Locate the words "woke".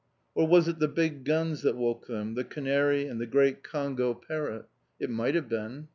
1.75-2.07